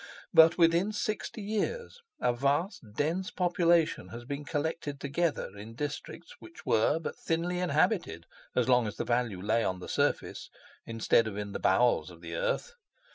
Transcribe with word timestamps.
But, 0.33 0.57
within 0.57 0.91
sixty 0.93 1.43
years 1.43 2.01
a 2.19 2.33
vast 2.33 2.93
dense 2.95 3.29
population 3.29 4.07
has 4.07 4.25
been 4.25 4.45
collected 4.45 4.99
together 4.99 5.55
in 5.55 5.75
districts 5.75 6.37
which 6.39 6.65
were 6.65 6.97
but 6.97 7.15
thinly 7.15 7.59
inhabited 7.59 8.25
as 8.55 8.67
long 8.67 8.87
as 8.87 8.95
the 8.97 9.05
value 9.05 9.39
lay 9.43 9.63
on 9.63 9.77
the 9.79 9.87
surface, 9.87 10.49
instead 10.87 11.27
of 11.27 11.37
in 11.37 11.51
the 11.51 11.59
bowels 11.59 12.09
of 12.09 12.21
the 12.21 12.33
earth. 12.33 12.73